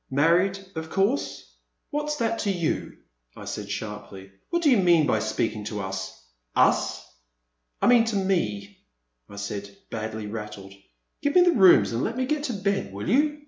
[0.10, 1.30] 'Married, of course?"•
[1.68, 2.96] * What' s that to you?"
[3.36, 6.18] I said sharply, what do you mean by speaking to us
[6.70, 7.06] —"Us!"
[7.82, 8.78] I mean to me,"
[9.28, 10.72] I said, badly rattled;
[11.20, 13.42] give me the rooms and let me get to bed, will you